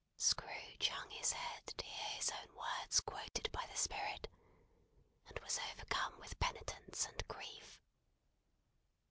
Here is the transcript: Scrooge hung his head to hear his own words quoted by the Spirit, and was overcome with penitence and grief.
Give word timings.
Scrooge 0.17 0.89
hung 0.89 1.11
his 1.11 1.31
head 1.33 1.67
to 1.67 1.85
hear 1.85 2.15
his 2.17 2.31
own 2.31 2.55
words 2.55 3.01
quoted 3.01 3.49
by 3.51 3.63
the 3.69 3.77
Spirit, 3.77 4.27
and 5.27 5.37
was 5.43 5.59
overcome 5.75 6.19
with 6.19 6.39
penitence 6.39 7.05
and 7.05 7.27
grief. 7.27 7.79